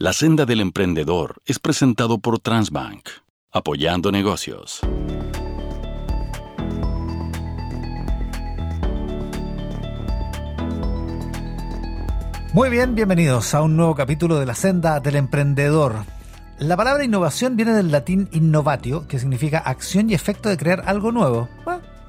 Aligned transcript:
La 0.00 0.12
senda 0.12 0.46
del 0.46 0.60
emprendedor 0.60 1.42
es 1.44 1.58
presentado 1.58 2.18
por 2.18 2.38
Transbank, 2.38 3.08
apoyando 3.50 4.12
negocios. 4.12 4.80
Muy 12.52 12.70
bien, 12.70 12.94
bienvenidos 12.94 13.52
a 13.54 13.62
un 13.62 13.76
nuevo 13.76 13.96
capítulo 13.96 14.38
de 14.38 14.46
La 14.46 14.54
senda 14.54 15.00
del 15.00 15.16
emprendedor. 15.16 16.04
La 16.60 16.76
palabra 16.76 17.02
innovación 17.02 17.56
viene 17.56 17.72
del 17.72 17.90
latín 17.90 18.28
innovatio, 18.30 19.08
que 19.08 19.18
significa 19.18 19.58
acción 19.58 20.10
y 20.10 20.14
efecto 20.14 20.48
de 20.48 20.58
crear 20.58 20.84
algo 20.86 21.10
nuevo. 21.10 21.48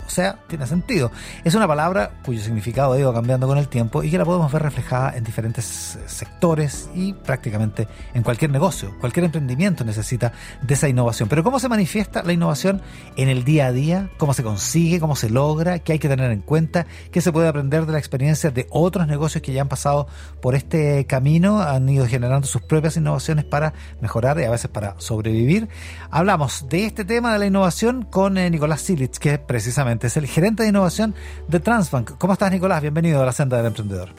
O 0.10 0.12
sea, 0.12 0.40
tiene 0.48 0.66
sentido. 0.66 1.12
Es 1.44 1.54
una 1.54 1.68
palabra 1.68 2.14
cuyo 2.26 2.42
significado 2.42 2.94
ha 2.94 3.00
ido 3.00 3.14
cambiando 3.14 3.46
con 3.46 3.60
el 3.60 3.68
tiempo 3.68 4.02
y 4.02 4.10
que 4.10 4.18
la 4.18 4.26
podemos 4.26 4.52
ver 4.52 4.64
reflejada 4.64 5.16
en 5.16 5.24
diferentes 5.24 5.98
eh, 5.98 6.00
sectores 6.08 6.90
y 6.96 7.14
prácticamente 7.14 7.88
en 8.16 8.24
cualquier 8.24 8.50
negocio. 8.50 8.92
Cualquier 9.00 9.26
emprendimiento 9.26 9.86
necesita 9.86 10.34
de 10.64 10.74
esa 10.74 10.90
innovación. 10.90 11.30
Pero 11.30 11.44
¿cómo 11.44 11.60
se 11.60 11.70
manifiesta 11.70 12.24
la 12.24 12.34
innovación 12.34 12.82
en 13.18 13.30
el 13.30 13.44
día 13.44 13.68
a 13.68 13.72
día? 13.72 14.10
¿Cómo 14.18 14.34
se 14.34 14.42
consigue? 14.42 15.00
¿Cómo 15.00 15.16
se 15.16 15.30
logra? 15.30 15.78
¿Qué 15.78 15.92
hay 15.92 16.00
que 16.00 16.10
tener 16.10 16.32
en 16.32 16.42
cuenta? 16.42 16.88
¿Qué 17.12 17.22
se 17.22 17.32
puede 17.32 17.48
aprender 17.48 17.86
de 17.86 17.92
la 17.92 18.00
experiencia 18.00 18.50
de 18.50 18.66
otros 18.72 19.06
negocios 19.06 19.44
que 19.44 19.54
ya 19.54 19.62
han 19.62 19.70
pasado 19.70 20.08
por 20.42 20.56
este 20.56 21.06
camino? 21.06 21.62
Han 21.62 21.88
ido 21.88 22.08
generando 22.08 22.48
sus 22.48 22.64
propias 22.64 22.98
innovaciones 22.98 23.46
para 23.46 23.74
mejorar 24.02 24.40
y 24.40 24.46
a 24.46 24.50
veces 24.50 24.72
para 24.72 24.96
sobrevivir. 24.98 25.70
Hablamos 26.10 26.66
de 26.68 26.88
este 26.88 27.06
tema 27.06 27.32
de 27.32 27.38
la 27.38 27.46
innovación 27.46 28.02
con 28.06 28.40
eh, 28.40 28.50
Nicolás 28.50 28.82
Silitz, 28.82 29.20
que 29.20 29.34
es 29.34 29.40
precisamente 29.40 29.99
es 30.08 30.18
el 30.18 30.28
gerente 30.28 30.64
de 30.64 30.70
innovación 30.70 31.16
de 31.48 31.60
Transbank. 31.60 32.18
¿Cómo 32.18 32.34
estás, 32.34 32.52
Nicolás? 32.52 32.82
Bienvenido 32.82 33.22
a 33.22 33.26
la 33.26 33.32
senda 33.32 33.58
del 33.58 33.68
emprendedor. 33.68 34.10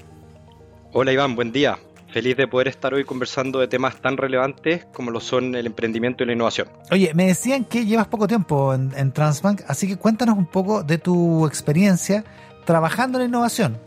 Hola, 0.92 1.12
Iván, 1.12 1.36
buen 1.36 1.52
día. 1.52 1.78
Feliz 2.12 2.36
de 2.36 2.48
poder 2.48 2.66
estar 2.66 2.92
hoy 2.92 3.04
conversando 3.04 3.60
de 3.60 3.68
temas 3.68 4.00
tan 4.00 4.16
relevantes 4.16 4.86
como 4.86 5.12
lo 5.12 5.20
son 5.20 5.54
el 5.54 5.66
emprendimiento 5.66 6.24
y 6.24 6.26
la 6.26 6.32
innovación. 6.32 6.68
Oye, 6.90 7.12
me 7.14 7.26
decían 7.26 7.64
que 7.64 7.86
llevas 7.86 8.08
poco 8.08 8.26
tiempo 8.26 8.74
en, 8.74 8.92
en 8.96 9.12
Transbank, 9.12 9.62
así 9.68 9.86
que 9.86 9.96
cuéntanos 9.96 10.36
un 10.36 10.46
poco 10.46 10.82
de 10.82 10.98
tu 10.98 11.46
experiencia 11.46 12.24
trabajando 12.64 13.20
en 13.20 13.26
innovación. 13.28 13.78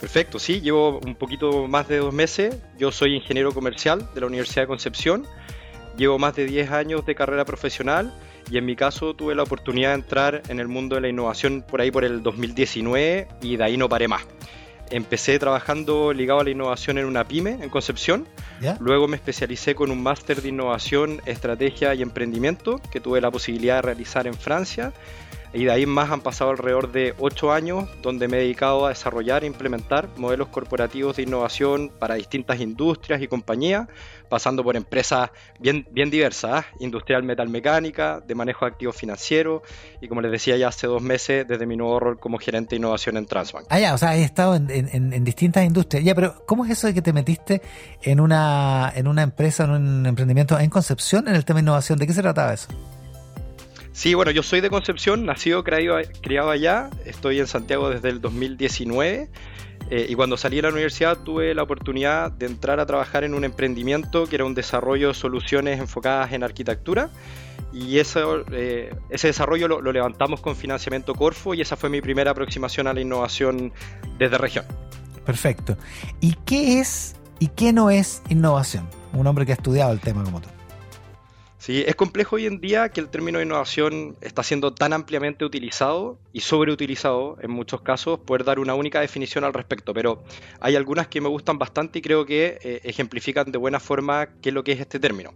Perfecto, 0.00 0.38
sí, 0.38 0.60
llevo 0.60 1.00
un 1.00 1.16
poquito 1.16 1.66
más 1.66 1.88
de 1.88 1.98
dos 1.98 2.14
meses. 2.14 2.56
Yo 2.78 2.92
soy 2.92 3.16
ingeniero 3.16 3.52
comercial 3.52 4.08
de 4.14 4.20
la 4.20 4.26
Universidad 4.28 4.62
de 4.62 4.68
Concepción. 4.68 5.26
Llevo 5.96 6.20
más 6.20 6.36
de 6.36 6.46
10 6.46 6.70
años 6.70 7.04
de 7.04 7.16
carrera 7.16 7.44
profesional 7.44 8.14
y 8.50 8.58
en 8.58 8.64
mi 8.64 8.76
caso 8.76 9.14
tuve 9.14 9.34
la 9.34 9.42
oportunidad 9.42 9.90
de 9.90 9.96
entrar 9.96 10.42
en 10.48 10.60
el 10.60 10.68
mundo 10.68 10.94
de 10.96 11.02
la 11.02 11.08
innovación 11.08 11.62
por 11.62 11.80
ahí 11.80 11.90
por 11.90 12.04
el 12.04 12.22
2019 12.22 13.28
y 13.42 13.56
de 13.56 13.64
ahí 13.64 13.76
no 13.76 13.88
paré 13.88 14.08
más. 14.08 14.22
Empecé 14.90 15.38
trabajando 15.38 16.12
ligado 16.14 16.40
a 16.40 16.44
la 16.44 16.50
innovación 16.50 16.96
en 16.96 17.04
una 17.04 17.24
pyme 17.24 17.58
en 17.60 17.68
Concepción. 17.68 18.26
Luego 18.80 19.06
me 19.06 19.16
especialicé 19.16 19.74
con 19.74 19.90
un 19.90 20.02
máster 20.02 20.40
de 20.40 20.48
innovación, 20.48 21.20
estrategia 21.26 21.94
y 21.94 22.02
emprendimiento 22.02 22.80
que 22.90 23.00
tuve 23.00 23.20
la 23.20 23.30
posibilidad 23.30 23.76
de 23.76 23.82
realizar 23.82 24.26
en 24.26 24.34
Francia 24.34 24.92
y 25.52 25.64
de 25.64 25.70
ahí 25.70 25.86
más 25.86 26.10
han 26.10 26.20
pasado 26.20 26.50
alrededor 26.50 26.92
de 26.92 27.14
ocho 27.18 27.52
años 27.52 27.88
donde 28.02 28.28
me 28.28 28.38
he 28.38 28.40
dedicado 28.40 28.86
a 28.86 28.90
desarrollar 28.90 29.44
e 29.44 29.46
implementar 29.46 30.08
modelos 30.16 30.48
corporativos 30.48 31.16
de 31.16 31.22
innovación 31.22 31.90
para 31.98 32.16
distintas 32.16 32.60
industrias 32.60 33.22
y 33.22 33.28
compañías, 33.28 33.88
pasando 34.28 34.62
por 34.62 34.76
empresas 34.76 35.30
bien, 35.58 35.86
bien 35.90 36.10
diversas, 36.10 36.64
¿ah? 36.64 36.66
industrial 36.80 37.22
metalmecánica, 37.22 38.20
de 38.20 38.34
manejo 38.34 38.64
de 38.64 38.72
activos 38.72 38.96
financieros 38.96 39.62
y 40.00 40.08
como 40.08 40.20
les 40.20 40.30
decía 40.30 40.56
ya 40.56 40.68
hace 40.68 40.86
dos 40.86 41.02
meses 41.02 41.46
desde 41.48 41.66
mi 41.66 41.76
nuevo 41.76 41.98
rol 41.98 42.18
como 42.18 42.38
gerente 42.38 42.70
de 42.70 42.76
innovación 42.76 43.16
en 43.16 43.26
Transbank. 43.26 43.66
Ah, 43.70 43.78
ya, 43.78 43.94
o 43.94 43.98
sea, 43.98 44.16
he 44.16 44.22
estado 44.22 44.54
en, 44.56 44.70
en, 44.70 45.24
distintas 45.24 45.64
industrias. 45.64 46.04
Ya, 46.04 46.14
pero 46.14 46.44
¿cómo 46.46 46.64
es 46.64 46.70
eso 46.72 46.86
de 46.86 46.94
que 46.94 47.02
te 47.02 47.12
metiste 47.12 47.62
en 48.02 48.20
una, 48.20 48.92
en 48.94 49.08
una 49.08 49.22
empresa, 49.22 49.64
en 49.64 49.70
un 49.70 50.06
emprendimiento 50.06 50.58
en 50.58 50.70
Concepción 50.70 51.28
en 51.28 51.34
el 51.34 51.44
tema 51.44 51.58
de 51.58 51.62
innovación? 51.62 51.98
¿De 51.98 52.06
qué 52.06 52.12
se 52.12 52.22
trataba 52.22 52.52
eso? 52.52 52.68
Sí, 53.98 54.14
bueno, 54.14 54.30
yo 54.30 54.44
soy 54.44 54.60
de 54.60 54.70
Concepción, 54.70 55.26
nacido, 55.26 55.64
criado, 55.64 55.98
criado 56.22 56.50
allá, 56.50 56.88
estoy 57.04 57.40
en 57.40 57.48
Santiago 57.48 57.90
desde 57.90 58.10
el 58.10 58.20
2019 58.20 59.28
eh, 59.90 60.06
y 60.08 60.14
cuando 60.14 60.36
salí 60.36 60.54
de 60.54 60.62
la 60.62 60.68
universidad 60.68 61.18
tuve 61.18 61.52
la 61.52 61.64
oportunidad 61.64 62.30
de 62.30 62.46
entrar 62.46 62.78
a 62.78 62.86
trabajar 62.86 63.24
en 63.24 63.34
un 63.34 63.42
emprendimiento 63.42 64.28
que 64.28 64.36
era 64.36 64.44
un 64.44 64.54
desarrollo 64.54 65.08
de 65.08 65.14
soluciones 65.14 65.80
enfocadas 65.80 66.32
en 66.32 66.44
arquitectura 66.44 67.10
y 67.72 67.98
eso, 67.98 68.44
eh, 68.52 68.94
ese 69.10 69.26
desarrollo 69.26 69.66
lo, 69.66 69.80
lo, 69.80 69.90
levantamos 69.90 70.40
con 70.40 70.54
financiamiento 70.54 71.16
Corfo 71.16 71.54
y 71.54 71.60
esa 71.60 71.74
fue 71.74 71.90
mi 71.90 72.00
primera 72.00 72.30
aproximación 72.30 72.86
a 72.86 72.92
la 72.92 73.00
innovación 73.00 73.72
desde 74.16 74.38
región. 74.38 74.64
Perfecto. 75.26 75.76
¿Y 76.20 76.34
qué 76.46 76.78
es 76.78 77.16
y 77.40 77.48
qué 77.48 77.72
no 77.72 77.90
es 77.90 78.22
innovación? 78.28 78.88
Un 79.12 79.26
hombre 79.26 79.44
que 79.44 79.50
ha 79.50 79.56
estudiado 79.56 79.90
el 79.90 79.98
tema 79.98 80.22
como 80.22 80.40
tú. 80.40 80.50
Sí, 81.58 81.82
es 81.84 81.96
complejo 81.96 82.36
hoy 82.36 82.46
en 82.46 82.60
día 82.60 82.88
que 82.90 83.00
el 83.00 83.08
término 83.08 83.42
innovación 83.42 84.16
está 84.20 84.44
siendo 84.44 84.72
tan 84.72 84.92
ampliamente 84.92 85.44
utilizado 85.44 86.16
y 86.32 86.40
sobreutilizado 86.40 87.36
en 87.42 87.50
muchos 87.50 87.82
casos, 87.82 88.20
poder 88.20 88.44
dar 88.44 88.60
una 88.60 88.74
única 88.74 89.00
definición 89.00 89.42
al 89.42 89.52
respecto, 89.52 89.92
pero 89.92 90.22
hay 90.60 90.76
algunas 90.76 91.08
que 91.08 91.20
me 91.20 91.28
gustan 91.28 91.58
bastante 91.58 91.98
y 91.98 92.02
creo 92.02 92.24
que 92.24 92.58
eh, 92.62 92.80
ejemplifican 92.84 93.50
de 93.50 93.58
buena 93.58 93.80
forma 93.80 94.28
qué 94.40 94.50
es 94.50 94.54
lo 94.54 94.62
que 94.62 94.72
es 94.72 94.80
este 94.80 95.00
término. 95.00 95.34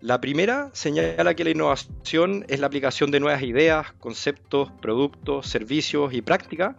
La 0.00 0.20
primera 0.20 0.70
señala 0.72 1.34
que 1.34 1.44
la 1.44 1.50
innovación 1.50 2.44
es 2.48 2.60
la 2.60 2.66
aplicación 2.66 3.10
de 3.10 3.20
nuevas 3.20 3.42
ideas, 3.42 3.92
conceptos, 4.00 4.70
productos, 4.80 5.46
servicios 5.46 6.12
y 6.14 6.22
prácticas 6.22 6.76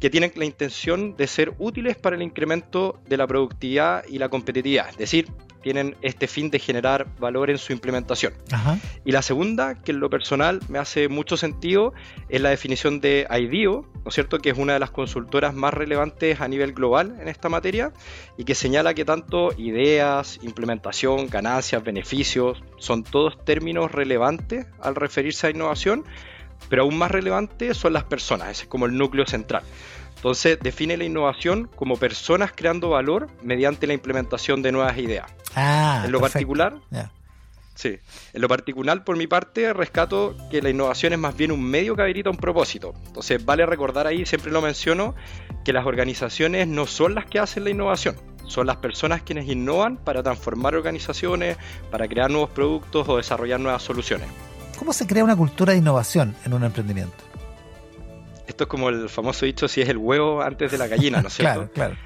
que 0.00 0.10
tienen 0.10 0.32
la 0.36 0.44
intención 0.44 1.16
de 1.16 1.26
ser 1.26 1.54
útiles 1.58 1.96
para 1.96 2.16
el 2.16 2.22
incremento 2.22 2.98
de 3.08 3.16
la 3.18 3.26
productividad 3.26 4.04
y 4.08 4.18
la 4.18 4.28
competitividad, 4.28 4.88
es 4.90 4.98
decir, 4.98 5.28
tienen 5.66 5.96
este 6.00 6.28
fin 6.28 6.48
de 6.48 6.60
generar 6.60 7.08
valor 7.18 7.50
en 7.50 7.58
su 7.58 7.72
implementación. 7.72 8.32
Y 9.04 9.10
la 9.10 9.20
segunda, 9.20 9.74
que 9.74 9.90
en 9.90 9.98
lo 9.98 10.08
personal 10.08 10.60
me 10.68 10.78
hace 10.78 11.08
mucho 11.08 11.36
sentido, 11.36 11.92
es 12.28 12.40
la 12.40 12.50
definición 12.50 13.00
de 13.00 13.26
IDEO, 13.28 13.84
¿no 14.04 14.08
es 14.08 14.14
cierto?, 14.14 14.38
que 14.38 14.50
es 14.50 14.58
una 14.58 14.74
de 14.74 14.78
las 14.78 14.92
consultoras 14.92 15.54
más 15.54 15.74
relevantes 15.74 16.40
a 16.40 16.46
nivel 16.46 16.72
global 16.72 17.16
en 17.20 17.26
esta 17.26 17.48
materia 17.48 17.92
y 18.38 18.44
que 18.44 18.54
señala 18.54 18.94
que 18.94 19.04
tanto 19.04 19.50
ideas, 19.58 20.38
implementación, 20.40 21.28
ganancias, 21.28 21.82
beneficios, 21.82 22.62
son 22.78 23.02
todos 23.02 23.44
términos 23.44 23.90
relevantes 23.90 24.66
al 24.80 24.94
referirse 24.94 25.48
a 25.48 25.50
innovación, 25.50 26.04
pero 26.68 26.82
aún 26.82 26.96
más 26.96 27.10
relevante 27.10 27.74
son 27.74 27.92
las 27.92 28.04
personas, 28.04 28.50
ese 28.50 28.62
es 28.62 28.68
como 28.68 28.86
el 28.86 28.96
núcleo 28.96 29.26
central. 29.26 29.64
Entonces 30.16 30.58
define 30.60 30.96
la 30.96 31.04
innovación 31.04 31.68
como 31.76 31.96
personas 31.96 32.50
creando 32.54 32.90
valor 32.90 33.28
mediante 33.42 33.86
la 33.86 33.92
implementación 33.92 34.62
de 34.62 34.72
nuevas 34.72 34.96
ideas. 34.98 35.26
Ah, 35.54 36.02
en 36.04 36.12
lo 36.12 36.20
particular, 36.20 36.78
sí, 37.74 37.98
en 38.32 38.40
lo 38.40 38.48
particular 38.48 39.04
por 39.04 39.16
mi 39.16 39.26
parte 39.26 39.72
rescato 39.72 40.36
que 40.50 40.60
la 40.60 40.70
innovación 40.70 41.12
es 41.12 41.18
más 41.18 41.36
bien 41.36 41.52
un 41.52 41.62
medio 41.62 41.94
que 41.94 42.02
habilita 42.02 42.30
un 42.30 42.36
propósito. 42.38 42.94
Entonces 43.06 43.44
vale 43.44 43.64
recordar 43.66 44.06
ahí, 44.06 44.26
siempre 44.26 44.50
lo 44.50 44.60
menciono, 44.60 45.14
que 45.64 45.72
las 45.72 45.86
organizaciones 45.86 46.66
no 46.66 46.86
son 46.86 47.14
las 47.14 47.26
que 47.26 47.38
hacen 47.38 47.64
la 47.64 47.70
innovación. 47.70 48.16
Son 48.46 48.66
las 48.66 48.76
personas 48.76 49.22
quienes 49.22 49.48
innovan 49.48 49.96
para 49.96 50.22
transformar 50.22 50.74
organizaciones, 50.74 51.56
para 51.90 52.06
crear 52.08 52.30
nuevos 52.30 52.50
productos 52.50 53.08
o 53.08 53.16
desarrollar 53.16 53.60
nuevas 53.60 53.82
soluciones. 53.82 54.28
¿Cómo 54.78 54.92
se 54.92 55.06
crea 55.06 55.24
una 55.24 55.36
cultura 55.36 55.72
de 55.72 55.78
innovación 55.78 56.36
en 56.44 56.52
un 56.52 56.64
emprendimiento? 56.64 57.25
Esto 58.46 58.64
es 58.64 58.68
como 58.68 58.88
el 58.88 59.08
famoso 59.08 59.46
dicho 59.46 59.68
si 59.68 59.80
es 59.80 59.88
el 59.88 59.96
huevo 59.96 60.42
antes 60.42 60.70
de 60.70 60.78
la 60.78 60.86
gallina, 60.86 61.20
¿no 61.20 61.28
es 61.28 61.34
cierto? 61.34 61.70
claro, 61.74 61.96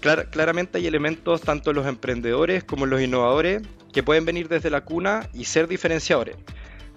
claro. 0.00 0.30
claramente 0.30 0.78
hay 0.78 0.86
elementos 0.86 1.42
tanto 1.42 1.70
en 1.70 1.76
los 1.76 1.86
emprendedores 1.86 2.64
como 2.64 2.84
en 2.84 2.90
los 2.90 3.00
innovadores 3.00 3.62
que 3.92 4.02
pueden 4.02 4.24
venir 4.24 4.48
desde 4.48 4.70
la 4.70 4.82
cuna 4.82 5.28
y 5.34 5.44
ser 5.44 5.68
diferenciadores. 5.68 6.36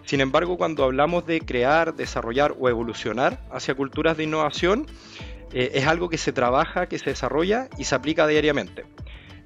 Sin 0.06 0.22
embargo, 0.22 0.58
cuando 0.58 0.84
hablamos 0.84 1.26
de 1.26 1.42
crear, 1.42 1.96
desarrollar 1.96 2.56
o 2.60 2.70
evolucionar 2.70 3.40
hacia 3.52 3.74
culturas 3.74 4.18
de 4.18 4.24
innovación, 4.24 4.86
eh, 5.54 5.72
es 5.76 5.88
algo 5.88 6.10
que 6.10 6.18
se 6.18 6.34
trabaja, 6.34 6.88
que 6.88 7.00
se 7.00 7.12
desarrolla 7.12 7.70
y 7.78 7.86
se 7.86 7.96
aplica 7.96 8.28
diariamente. 8.28 8.86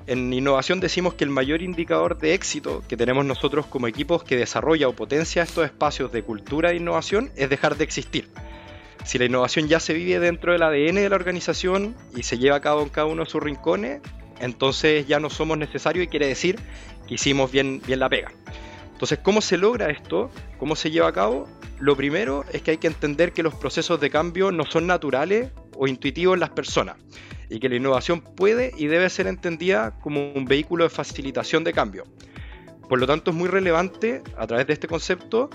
En 0.08 0.32
innovación 0.32 0.80
decimos 0.80 1.16
que 1.16 1.26
el 1.26 1.30
mayor 1.30 1.62
indicador 1.62 2.18
de 2.18 2.34
éxito 2.34 2.82
que 2.88 2.96
tenemos 2.96 3.26
nosotros 3.26 3.66
como 3.66 3.88
equipos 3.88 4.24
que 4.24 4.38
desarrolla 4.38 4.88
o 4.88 4.94
potencia 4.94 5.44
estos 5.44 5.66
espacios 5.66 6.14
de 6.14 6.24
cultura 6.24 6.70
de 6.70 6.78
innovación 6.78 7.30
es 7.36 7.50
dejar 7.50 7.76
de 7.76 7.84
existir. 7.84 8.30
Si 9.06 9.18
la 9.18 9.26
innovación 9.26 9.68
ya 9.68 9.80
se 9.80 9.94
vive 9.94 10.20
dentro 10.20 10.52
del 10.52 10.64
ADN 10.64 10.96
de 10.96 11.10
la 11.10 11.16
organización 11.16 11.96
y 12.16 12.24
se 12.24 12.38
lleva 12.38 12.58
a 12.58 12.62
cabo 12.62 12.82
en 12.82 12.90
cada 12.90 13.08
uno 13.08 13.24
de 13.24 13.30
sus 13.30 13.42
rincones, 13.42 14.02
entonces 14.40 15.08
ya 15.08 15.20
no 15.20 15.30
somos 15.30 15.58
necesarios 15.58 16.06
y 16.06 16.08
quiere 16.08 16.28
decir 16.28 16.60
que 17.08 17.16
hicimos 17.16 17.52
bien, 17.52 17.82
bien 17.86 18.00
la 18.00 18.10
pega. 18.10 18.32
Entonces, 18.92 19.20
¿cómo 19.20 19.42
se 19.42 19.58
logra 19.58 19.90
esto? 19.90 20.32
¿Cómo 20.58 20.76
se 20.76 20.92
lleva 20.92 21.08
a 21.08 21.14
cabo? 21.14 21.48
Lo 21.80 21.96
primero 21.96 22.44
es 22.52 22.64
que 22.64 22.72
hay 22.72 22.78
que 22.78 22.88
entender 22.88 23.32
que 23.32 23.44
los 23.44 23.54
procesos 23.54 24.02
de 24.02 24.10
cambio 24.10 24.52
no 24.52 24.66
son 24.66 24.88
naturales 24.88 25.52
o 25.76 25.88
intuitivos 25.88 26.34
en 26.34 26.40
las 26.40 26.50
personas 26.50 26.98
y 27.50 27.60
que 27.60 27.70
la 27.70 27.76
innovación 27.76 28.22
puede 28.22 28.74
y 28.76 28.88
debe 28.88 29.10
ser 29.10 29.28
entendida 29.28 30.00
como 30.00 30.32
un 30.34 30.46
vehículo 30.46 30.84
de 30.84 30.90
facilitación 30.90 31.64
de 31.64 31.74
cambio. 31.74 32.04
Por 32.90 33.00
lo 33.00 33.06
tanto, 33.06 33.32
es 33.32 33.38
muy 33.38 33.50
relevante 33.50 34.24
a 34.38 34.48
través 34.48 34.66
de 34.68 34.74
este 34.74 34.88
concepto 34.88 35.50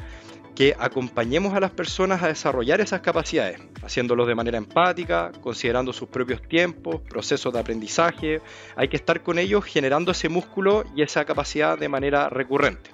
que 0.54 0.74
acompañemos 0.78 1.54
a 1.54 1.60
las 1.60 1.70
personas 1.70 2.22
a 2.22 2.28
desarrollar 2.28 2.80
esas 2.80 3.00
capacidades, 3.00 3.60
haciéndolos 3.82 4.26
de 4.26 4.34
manera 4.34 4.58
empática, 4.58 5.32
considerando 5.40 5.92
sus 5.92 6.08
propios 6.08 6.42
tiempos, 6.42 7.00
procesos 7.00 7.52
de 7.52 7.60
aprendizaje. 7.60 8.40
Hay 8.76 8.88
que 8.88 8.96
estar 8.96 9.22
con 9.22 9.38
ellos 9.38 9.64
generando 9.64 10.12
ese 10.12 10.28
músculo 10.28 10.84
y 10.94 11.02
esa 11.02 11.24
capacidad 11.24 11.78
de 11.78 11.88
manera 11.88 12.28
recurrente. 12.28 12.90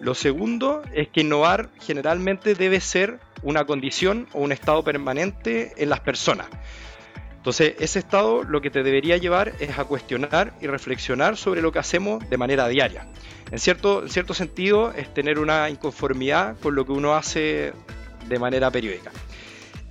Lo 0.00 0.14
segundo 0.14 0.82
es 0.92 1.08
que 1.08 1.22
innovar 1.22 1.70
generalmente 1.80 2.54
debe 2.54 2.80
ser 2.80 3.18
una 3.42 3.64
condición 3.64 4.28
o 4.32 4.40
un 4.40 4.52
estado 4.52 4.84
permanente 4.84 5.72
en 5.76 5.88
las 5.88 6.00
personas. 6.00 6.48
Entonces, 7.46 7.76
ese 7.78 8.00
estado 8.00 8.42
lo 8.42 8.60
que 8.60 8.70
te 8.70 8.82
debería 8.82 9.18
llevar 9.18 9.52
es 9.60 9.78
a 9.78 9.84
cuestionar 9.84 10.52
y 10.60 10.66
reflexionar 10.66 11.36
sobre 11.36 11.62
lo 11.62 11.70
que 11.70 11.78
hacemos 11.78 12.28
de 12.28 12.36
manera 12.36 12.66
diaria. 12.66 13.06
En 13.52 13.60
cierto, 13.60 14.02
en 14.02 14.08
cierto 14.08 14.34
sentido, 14.34 14.90
es 14.90 15.14
tener 15.14 15.38
una 15.38 15.70
inconformidad 15.70 16.58
con 16.58 16.74
lo 16.74 16.84
que 16.84 16.90
uno 16.90 17.14
hace 17.14 17.72
de 18.28 18.38
manera 18.40 18.68
periódica. 18.72 19.12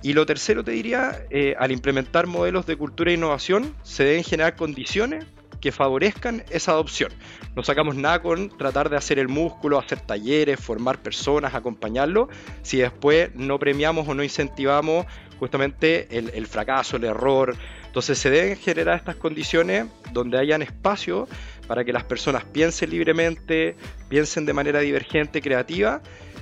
Y 0.02 0.12
lo 0.12 0.26
tercero 0.26 0.64
te 0.64 0.72
diría, 0.72 1.24
eh, 1.30 1.54
al 1.58 1.72
implementar 1.72 2.26
modelos 2.26 2.66
de 2.66 2.76
cultura 2.76 3.10
e 3.10 3.14
innovación, 3.14 3.74
se 3.82 4.04
deben 4.04 4.22
generar 4.22 4.54
condiciones 4.54 5.24
que 5.58 5.72
favorezcan 5.72 6.44
esa 6.50 6.72
adopción. 6.72 7.10
No 7.54 7.64
sacamos 7.64 7.96
nada 7.96 8.20
con 8.20 8.50
tratar 8.50 8.90
de 8.90 8.96
hacer 8.96 9.18
el 9.18 9.28
músculo, 9.28 9.78
hacer 9.78 10.00
talleres, 10.00 10.60
formar 10.60 10.98
personas, 10.98 11.54
acompañarlo, 11.54 12.28
si 12.62 12.76
después 12.76 13.34
no 13.34 13.58
premiamos 13.58 14.06
o 14.06 14.14
no 14.14 14.22
incentivamos 14.22 15.06
justamente 15.38 16.08
el, 16.10 16.46
fracaso, 16.46 16.96
el 16.96 17.04
error. 17.04 17.56
Entonces 17.86 18.18
se 18.18 18.30
deben 18.30 18.56
generar 18.56 18.96
estas 18.96 19.16
condiciones 19.16 19.86
donde 20.12 20.38
hayan 20.38 20.62
espacio 20.62 21.28
para 21.66 21.84
que 21.84 21.92
las 21.92 22.04
personas 22.04 22.44
piensen 22.44 22.90
libremente, 22.90 23.76
piensen 24.08 24.46
de 24.46 24.52
manera 24.52 24.80
divergente, 24.80 25.40
creativa, 25.40 26.00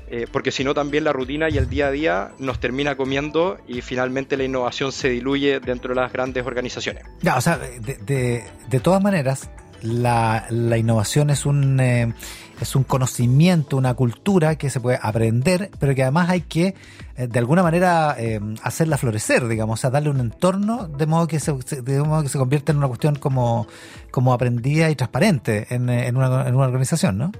eh, 0.08 0.26
porque 0.30 0.50
si 0.50 0.64
no 0.64 0.74
también 0.74 1.04
la 1.04 1.12
rutina 1.12 1.48
y 1.48 1.56
el 1.56 1.68
día 1.68 1.86
a 1.86 1.90
día 1.90 2.32
nos 2.38 2.60
termina 2.60 2.96
comiendo 2.96 3.58
y 3.66 3.80
finalmente 3.80 4.36
la 4.36 4.44
innovación 4.44 4.92
se 4.92 5.08
diluye 5.08 5.60
dentro 5.60 5.94
de 5.94 6.00
las 6.00 6.12
grandes 6.12 6.44
organizaciones. 6.44 7.04
Ya, 7.22 7.36
o 7.36 7.40
sea, 7.40 7.56
de, 7.58 8.44
de, 8.68 8.80
todas 8.80 9.02
maneras, 9.02 9.50
la, 9.82 10.46
la 10.50 10.78
innovación 10.78 11.30
es 11.30 11.46
un... 11.46 11.80
Eh, 11.80 12.12
es 12.60 12.76
un 12.76 12.84
conocimiento, 12.84 13.76
una 13.76 13.94
cultura 13.94 14.56
que 14.56 14.70
se 14.70 14.80
puede 14.80 14.98
aprender, 15.02 15.70
pero 15.78 15.94
que 15.94 16.02
además 16.02 16.30
hay 16.30 16.42
que 16.42 16.74
eh, 17.16 17.26
de 17.26 17.38
alguna 17.38 17.62
manera 17.62 18.14
eh, 18.18 18.40
hacerla 18.62 18.96
florecer, 18.96 19.46
digamos, 19.48 19.78
o 19.78 19.80
sea, 19.80 19.90
darle 19.90 20.10
un 20.10 20.20
entorno 20.20 20.88
de 20.88 21.06
modo 21.06 21.26
que 21.26 21.40
se, 21.40 21.52
de 21.52 22.02
modo 22.02 22.22
que 22.22 22.28
se 22.28 22.38
convierta 22.38 22.72
en 22.72 22.78
una 22.78 22.88
cuestión 22.88 23.16
como, 23.16 23.66
como 24.10 24.32
aprendida 24.32 24.90
y 24.90 24.94
transparente 24.94 25.66
en, 25.70 25.88
en, 25.88 26.16
una, 26.16 26.46
en 26.46 26.54
una 26.54 26.66
organización, 26.66 27.18
¿no? 27.18 27.32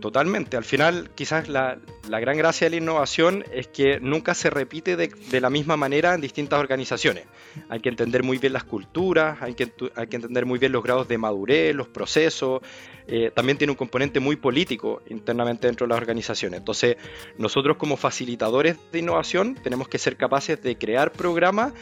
Totalmente. 0.00 0.56
Al 0.56 0.64
final, 0.64 1.10
quizás 1.16 1.48
la, 1.48 1.78
gran 2.08 2.36
gracia 2.36 2.66
de 2.66 2.70
la 2.70 2.76
innovación 2.76 3.44
es 3.52 3.66
que 3.66 3.98
nunca 3.98 4.32
se 4.34 4.48
repite 4.48 4.96
de, 4.96 5.40
la 5.40 5.50
misma 5.50 5.76
manera 5.76 6.14
en 6.14 6.20
distintas 6.20 6.60
organizaciones. 6.60 7.24
Hay 7.68 7.80
que 7.80 7.88
entender 7.88 8.22
muy 8.22 8.38
bien 8.38 8.52
las 8.52 8.62
culturas, 8.62 9.42
hay 9.42 9.54
que, 9.54 9.72
hay 9.96 10.06
que 10.06 10.16
entender 10.16 10.46
muy 10.46 10.60
bien 10.60 10.70
los 10.70 10.84
grados 10.84 11.08
de 11.08 11.18
madurez, 11.18 11.74
los 11.74 11.88
procesos. 11.88 12.60
Eh, 13.08 13.32
también 13.34 13.58
tiene 13.58 13.72
un 13.72 13.76
componente 13.76 14.20
muy 14.20 14.36
político 14.36 15.02
internamente 15.08 15.66
dentro 15.66 15.86
de 15.86 15.88
las 15.88 16.00
organizaciones. 16.00 16.58
Entonces, 16.58 16.96
nosotros 17.36 17.76
como 17.76 17.96
facilitadores 17.96 18.76
de 18.92 19.00
innovación 19.00 19.56
tenemos 19.56 19.88
que 19.88 19.98
ser 19.98 20.16
capaces 20.16 20.62
de 20.62 20.78
crear 20.78 21.10
programas 21.10 21.72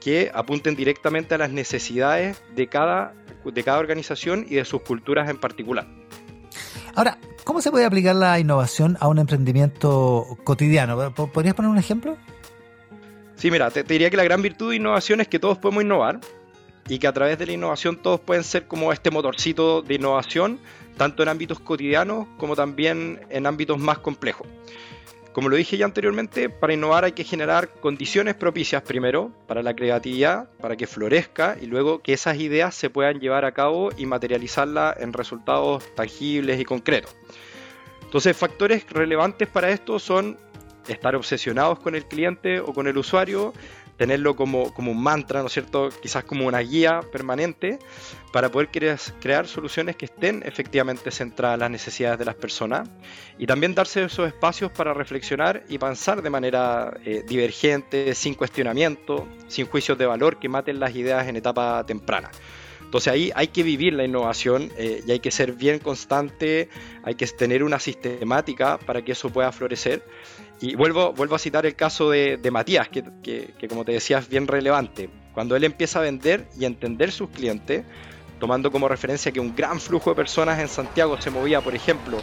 que 0.00 0.30
apunten 0.34 0.74
directamente 0.74 1.36
a 1.36 1.38
las 1.38 1.50
necesidades 1.50 2.42
de 2.56 2.66
cada, 2.66 3.14
de 3.44 3.62
cada 3.62 3.78
organización 3.78 4.44
y 4.48 4.56
de 4.56 4.64
sus 4.64 4.82
culturas 4.82 5.30
en 5.30 5.38
particular. 5.38 5.86
Ahora, 6.94 7.18
¿cómo 7.44 7.60
se 7.60 7.70
puede 7.70 7.84
aplicar 7.84 8.16
la 8.16 8.38
innovación 8.38 8.96
a 9.00 9.08
un 9.08 9.18
emprendimiento 9.18 10.26
cotidiano? 10.44 11.14
¿Podrías 11.14 11.54
poner 11.54 11.70
un 11.70 11.78
ejemplo? 11.78 12.16
Sí, 13.36 13.50
mira, 13.50 13.70
te, 13.70 13.82
diría 13.82 14.10
que 14.10 14.16
la 14.16 14.24
gran 14.24 14.42
virtud 14.42 14.70
de 14.70 14.76
innovación 14.76 15.20
es 15.20 15.28
que 15.28 15.38
todos 15.38 15.58
podemos 15.58 15.84
innovar 15.84 16.20
y 16.88 16.98
que 16.98 17.06
a 17.06 17.12
través 17.12 17.38
de 17.38 17.46
la 17.46 17.52
innovación 17.52 17.96
todos 17.96 18.20
pueden 18.20 18.44
ser 18.44 18.66
como 18.66 18.92
este 18.92 19.10
motorcito 19.10 19.82
de 19.82 19.94
innovación, 19.94 20.58
tanto 20.96 21.22
en 21.22 21.28
ámbitos 21.28 21.58
cotidianos 21.60 22.26
como 22.38 22.56
también 22.56 23.20
en 23.30 23.46
ámbitos 23.46 23.78
más 23.78 23.98
complejos. 23.98 24.46
Como 25.34 25.48
lo 25.48 25.56
dije 25.56 25.76
ya 25.76 25.84
anteriormente, 25.84 26.48
para 26.48 26.74
innovar 26.74 27.02
hay 27.02 27.10
que 27.10 27.24
generar 27.24 27.68
condiciones 27.80 28.36
propicias 28.36 28.82
primero 28.82 29.32
para 29.48 29.64
la 29.64 29.74
creatividad, 29.74 30.48
para 30.60 30.76
que 30.76 30.86
florezca 30.86 31.56
y 31.60 31.66
luego 31.66 32.00
que 32.02 32.12
esas 32.12 32.38
ideas 32.38 32.72
se 32.76 32.88
puedan 32.88 33.18
llevar 33.18 33.44
a 33.44 33.50
cabo 33.50 33.90
y 33.96 34.06
materializarlas 34.06 34.96
en 35.00 35.12
resultados 35.12 35.92
tangibles 35.96 36.60
y 36.60 36.64
concretos. 36.64 37.16
Entonces, 38.04 38.36
factores 38.36 38.88
relevantes 38.88 39.48
para 39.48 39.70
esto 39.70 39.98
son 39.98 40.38
estar 40.86 41.16
obsesionados 41.16 41.80
con 41.80 41.96
el 41.96 42.04
cliente 42.06 42.60
o 42.60 42.72
con 42.72 42.86
el 42.86 42.96
usuario, 42.96 43.52
tenerlo 43.96 44.34
como, 44.34 44.72
como 44.74 44.90
un 44.90 45.02
mantra, 45.02 45.42
¿no 45.42 45.48
cierto? 45.48 45.90
Quizás 46.02 46.24
como 46.24 46.46
una 46.46 46.58
guía 46.60 47.00
permanente 47.12 47.78
para 48.32 48.50
poder 48.50 48.68
crear 48.68 49.46
soluciones 49.46 49.96
que 49.96 50.06
estén 50.06 50.42
efectivamente 50.44 51.10
centradas 51.10 51.54
en 51.54 51.60
las 51.60 51.70
necesidades 51.70 52.18
de 52.18 52.24
las 52.24 52.34
personas 52.34 52.88
y 53.38 53.46
también 53.46 53.74
darse 53.74 54.04
esos 54.04 54.26
espacios 54.26 54.72
para 54.72 54.92
reflexionar 54.92 55.62
y 55.68 55.78
pensar 55.78 56.22
de 56.22 56.30
manera 56.30 56.92
eh, 57.04 57.24
divergente, 57.26 58.14
sin 58.14 58.34
cuestionamiento, 58.34 59.28
sin 59.46 59.66
juicios 59.66 59.96
de 59.96 60.06
valor 60.06 60.38
que 60.38 60.48
maten 60.48 60.80
las 60.80 60.94
ideas 60.96 61.28
en 61.28 61.36
etapa 61.36 61.84
temprana. 61.86 62.30
Entonces 62.94 63.12
ahí 63.12 63.32
hay 63.34 63.48
que 63.48 63.64
vivir 63.64 63.92
la 63.94 64.04
innovación 64.04 64.70
eh, 64.78 65.02
y 65.04 65.10
hay 65.10 65.18
que 65.18 65.32
ser 65.32 65.54
bien 65.54 65.80
constante, 65.80 66.68
hay 67.02 67.16
que 67.16 67.26
tener 67.26 67.64
una 67.64 67.80
sistemática 67.80 68.78
para 68.78 69.02
que 69.02 69.10
eso 69.10 69.30
pueda 69.30 69.50
florecer. 69.50 70.06
Y 70.60 70.76
vuelvo, 70.76 71.12
vuelvo 71.12 71.34
a 71.34 71.40
citar 71.40 71.66
el 71.66 71.74
caso 71.74 72.10
de, 72.10 72.38
Matías, 72.52 72.88
que, 72.88 73.02
que, 73.20 73.68
como 73.68 73.84
te 73.84 73.90
decía 73.90 74.18
es 74.18 74.28
bien 74.28 74.46
relevante. 74.46 75.10
Cuando 75.32 75.56
él 75.56 75.64
empieza 75.64 75.98
a 75.98 76.02
vender 76.02 76.46
y 76.56 76.62
a 76.62 76.68
entender 76.68 77.10
sus 77.10 77.30
clientes, 77.30 77.84
tomando 78.38 78.70
como 78.70 78.86
referencia 78.86 79.32
que 79.32 79.40
un 79.40 79.56
gran 79.56 79.80
flujo 79.80 80.10
de 80.10 80.14
personas 80.14 80.60
en 80.60 80.68
Santiago 80.68 81.20
se 81.20 81.30
movía, 81.30 81.60
por 81.62 81.74
ejemplo, 81.74 82.18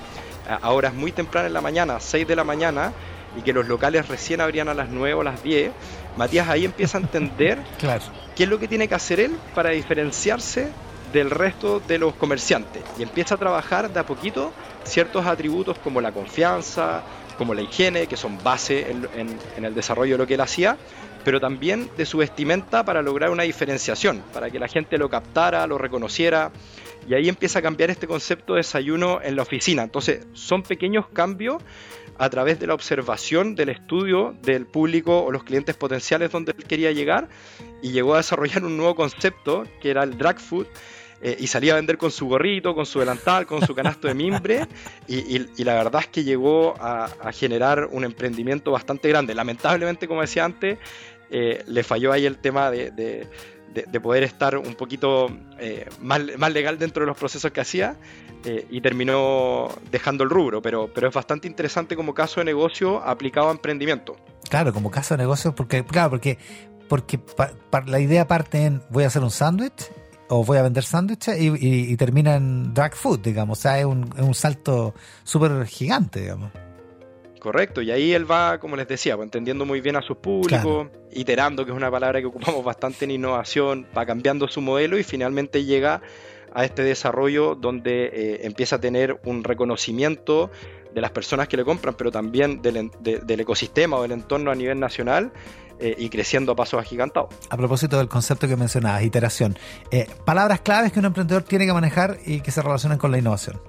a 0.47 0.71
horas 0.71 0.93
muy 0.93 1.11
tempranas 1.11 1.49
en 1.49 1.53
la 1.53 1.61
mañana, 1.61 1.99
6 1.99 2.25
de 2.25 2.35
la 2.37 2.45
mañana, 2.45 2.93
y 3.37 3.41
que 3.41 3.53
los 3.53 3.67
locales 3.67 4.07
recién 4.07 4.41
abrían 4.41 4.69
a 4.69 4.73
las 4.73 4.89
9 4.89 5.15
o 5.15 5.23
las 5.23 5.43
10, 5.43 5.71
Matías 6.17 6.49
ahí 6.49 6.65
empieza 6.65 6.97
a 6.97 7.01
entender 7.01 7.59
qué 8.41 8.45
es 8.45 8.49
lo 8.49 8.57
que 8.57 8.67
tiene 8.67 8.87
que 8.87 8.95
hacer 8.95 9.19
él 9.19 9.37
para 9.53 9.69
diferenciarse 9.69 10.71
del 11.13 11.29
resto 11.29 11.79
de 11.79 11.99
los 11.99 12.15
comerciantes 12.15 12.81
y 12.97 13.03
empieza 13.03 13.35
a 13.35 13.37
trabajar 13.37 13.93
de 13.93 13.99
a 13.99 14.03
poquito 14.07 14.51
ciertos 14.83 15.27
atributos 15.27 15.77
como 15.77 16.01
la 16.01 16.11
confianza, 16.11 17.03
como 17.37 17.53
la 17.53 17.61
higiene, 17.61 18.07
que 18.07 18.17
son 18.17 18.43
base 18.43 18.89
en, 18.89 19.63
el 19.63 19.75
desarrollo 19.75 20.15
de 20.15 20.17
lo 20.17 20.25
que 20.25 20.33
él 20.33 20.41
hacía, 20.41 20.75
pero 21.23 21.39
también 21.39 21.91
de 21.97 22.07
su 22.07 22.17
vestimenta 22.17 22.83
para 22.83 23.03
lograr 23.03 23.29
una 23.29 23.43
diferenciación, 23.43 24.23
para 24.33 24.49
que 24.49 24.57
la 24.57 24.67
gente 24.67 24.97
lo 24.97 25.07
captara, 25.07 25.67
lo 25.67 25.77
reconociera. 25.77 26.51
Y 27.07 27.13
ahí 27.13 27.29
empieza 27.29 27.59
a 27.59 27.61
cambiar 27.61 27.91
este 27.91 28.07
concepto 28.07 28.53
de 28.53 28.61
desayuno 28.61 29.19
en 29.21 29.35
la 29.35 29.43
oficina. 29.43 29.83
Entonces, 29.83 30.25
son 30.33 30.63
pequeños 30.63 31.07
cambios 31.13 31.61
a 32.21 32.29
través 32.29 32.59
de 32.59 32.67
la 32.67 32.75
observación 32.75 33.55
del 33.55 33.69
estudio 33.69 34.35
del 34.43 34.67
público 34.67 35.23
o 35.23 35.31
los 35.31 35.43
clientes 35.43 35.75
potenciales 35.75 36.29
donde 36.29 36.53
él 36.55 36.65
quería 36.65 36.91
llegar 36.91 37.29
y 37.81 37.93
llegó 37.93 38.13
a 38.13 38.17
desarrollar 38.17 38.63
un 38.63 38.77
nuevo 38.77 38.93
concepto 38.93 39.63
que 39.81 39.89
era 39.89 40.03
el 40.03 40.19
drag 40.19 40.39
food 40.39 40.67
eh, 41.23 41.35
y 41.39 41.47
salía 41.47 41.73
a 41.73 41.77
vender 41.77 41.97
con 41.97 42.11
su 42.11 42.27
gorrito, 42.27 42.75
con 42.75 42.85
su 42.85 42.99
delantal, 42.99 43.47
con 43.47 43.65
su 43.65 43.73
canasto 43.73 44.07
de 44.07 44.13
mimbre 44.13 44.67
y, 45.07 45.63
la 45.63 45.73
verdad 45.73 46.01
es 46.01 46.07
que 46.09 46.23
llegó 46.23 46.75
a, 46.79 47.09
generar 47.33 47.87
un 47.91 48.03
emprendimiento 48.03 48.69
bastante 48.69 49.09
grande. 49.09 49.33
Lamentablemente, 49.33 50.07
como 50.07 50.21
decía 50.21 50.45
antes, 50.45 50.77
eh, 51.31 51.63
le 51.65 51.83
falló 51.83 52.11
ahí 52.11 52.27
el 52.27 52.37
tema 52.37 52.69
de, 52.69 53.27
poder 53.99 54.21
estar 54.21 54.57
un 54.57 54.75
poquito 54.75 55.27
eh, 55.57 55.89
más, 56.01 56.21
más, 56.37 56.53
legal 56.53 56.77
dentro 56.77 57.01
de 57.01 57.07
los 57.07 57.17
procesos 57.17 57.51
que 57.51 57.61
hacía 57.61 57.95
y 58.69 58.81
terminó 58.81 59.69
dejando 59.91 60.23
el 60.23 60.29
rubro, 60.29 60.61
pero, 60.61 60.89
pero 60.93 61.07
es 61.07 61.13
bastante 61.13 61.47
interesante 61.47 61.95
como 61.95 62.13
caso 62.13 62.39
de 62.41 62.45
negocio 62.45 63.01
aplicado 63.03 63.49
a 63.49 63.51
emprendimiento. 63.51 64.15
Claro, 64.49 64.73
como 64.73 64.91
caso 64.91 65.15
de 65.15 65.19
negocio, 65.19 65.53
porque, 65.53 65.85
claro, 65.85 66.11
porque, 66.11 66.37
porque 66.87 67.19
la 67.87 67.99
idea 67.99 68.27
parte 68.27 68.65
en 68.65 68.81
voy 68.89 69.03
a 69.03 69.07
hacer 69.07 69.21
un 69.21 69.31
sándwich 69.31 69.91
o 70.29 70.45
voy 70.45 70.57
a 70.57 70.61
vender 70.61 70.83
sándwiches 70.83 71.35
y, 71.39 71.97
termina 71.97 72.35
en 72.35 72.73
drag 72.73 72.95
food, 72.95 73.19
digamos. 73.19 73.59
O 73.59 73.61
sea, 73.61 73.79
es 73.79 73.85
un, 73.85 74.09
es 74.15 74.23
un 74.23 74.33
salto 74.33 74.93
súper 75.23 75.65
gigante, 75.65 76.21
digamos. 76.21 76.51
Correcto, 77.41 77.81
y 77.81 77.91
ahí 77.91 78.13
él 78.13 78.29
va, 78.29 78.59
como 78.59 78.75
les 78.75 78.87
decía, 78.87 79.15
pues, 79.15 79.25
entendiendo 79.25 79.65
muy 79.65 79.81
bien 79.81 79.95
a 79.95 80.01
sus 80.01 80.17
públicos, 80.17 80.87
iterando, 81.11 81.65
que 81.65 81.71
es 81.71 81.77
una 81.77 81.89
palabra 81.89 82.21
que 82.21 82.27
ocupamos 82.27 82.63
bastante 82.63 83.05
en 83.05 83.11
innovación, 83.11 83.87
va 83.97 84.05
cambiando 84.05 84.47
su 84.47 84.61
modelo 84.61 84.97
y 84.97 85.03
finalmente 85.03 85.65
llega 85.65 86.01
a 86.53 86.65
este 86.65 86.83
desarrollo 86.83 87.55
donde 87.55 88.05
eh, 88.05 88.39
empieza 88.43 88.77
a 88.77 88.81
tener 88.81 89.19
un 89.25 89.43
reconocimiento 89.43 90.51
de 90.93 91.01
las 91.01 91.11
personas 91.11 91.47
que 91.47 91.57
le 91.57 91.63
compran, 91.63 91.95
pero 91.95 92.11
también 92.11 92.61
del, 92.61 92.91
del 93.01 93.39
ecosistema 93.39 93.97
o 93.97 94.01
del 94.01 94.11
entorno 94.11 94.51
a 94.51 94.55
nivel 94.55 94.79
nacional 94.79 95.31
eh, 95.79 95.95
y 95.97 96.09
creciendo 96.09 96.51
a 96.51 96.55
pasos 96.55 96.79
agigantados. 96.79 97.33
A 97.49 97.57
propósito 97.57 97.97
del 97.97 98.07
concepto 98.07 98.47
que 98.47 98.55
mencionabas, 98.55 99.03
iteración, 99.03 99.57
eh, 99.89 100.07
palabras 100.25 100.61
claves 100.61 100.91
que 100.91 100.99
un 100.99 101.05
emprendedor 101.05 101.43
tiene 101.43 101.65
que 101.65 101.73
manejar 101.73 102.19
y 102.25 102.41
que 102.41 102.51
se 102.51 102.61
relacionan 102.61 102.97
con 102.97 103.11
la 103.11 103.17
innovación. 103.17 103.59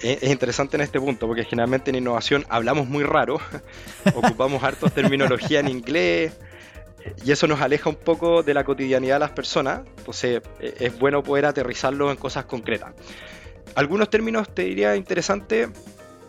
es 0.00 0.30
interesante 0.30 0.76
en 0.76 0.82
este 0.82 1.00
punto, 1.00 1.26
porque 1.26 1.44
generalmente 1.44 1.90
en 1.90 1.96
innovación 1.96 2.44
hablamos 2.48 2.86
muy 2.86 3.02
raro, 3.02 3.40
ocupamos 4.14 4.62
hartos 4.62 4.92
terminología 4.92 5.60
en 5.60 5.68
inglés, 5.68 6.38
y 7.24 7.32
eso 7.32 7.46
nos 7.46 7.60
aleja 7.60 7.90
un 7.90 7.96
poco 7.96 8.42
de 8.42 8.54
la 8.54 8.64
cotidianidad 8.64 9.16
de 9.16 9.20
las 9.20 9.30
personas, 9.30 9.82
entonces 9.98 10.42
eh, 10.60 10.74
es 10.80 10.98
bueno 10.98 11.22
poder 11.22 11.46
aterrizarlo 11.46 12.10
en 12.10 12.16
cosas 12.16 12.44
concretas. 12.46 12.94
Algunos 13.74 14.08
términos 14.10 14.54
te 14.54 14.62
diría 14.62 14.96
interesante, 14.96 15.68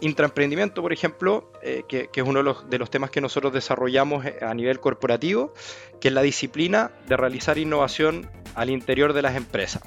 intraemprendimiento, 0.01 0.81
por 0.81 0.93
ejemplo, 0.93 1.51
eh, 1.61 1.83
que, 1.87 2.09
es 2.13 2.23
uno 2.23 2.39
de 2.39 2.43
los, 2.43 2.69
de 2.69 2.79
los, 2.79 2.89
temas 2.89 3.09
que 3.11 3.21
nosotros 3.21 3.53
desarrollamos 3.53 4.25
a 4.41 4.53
nivel 4.53 4.79
corporativo, 4.79 5.53
que 6.01 6.09
es 6.09 6.13
la 6.13 6.21
disciplina 6.21 6.91
de 7.07 7.17
realizar 7.17 7.57
innovación 7.57 8.29
al 8.55 8.69
interior 8.69 9.13
de 9.13 9.21
las 9.21 9.35
empresas. 9.35 9.83